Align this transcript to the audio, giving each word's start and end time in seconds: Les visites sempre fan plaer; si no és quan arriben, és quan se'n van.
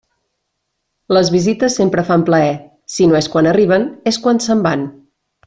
Les 1.17 1.29
visites 1.35 1.75
sempre 1.81 2.05
fan 2.07 2.23
plaer; 2.31 2.57
si 2.95 3.09
no 3.13 3.19
és 3.21 3.29
quan 3.35 3.51
arriben, 3.53 3.87
és 4.15 4.19
quan 4.27 4.43
se'n 4.49 4.67
van. 4.71 4.89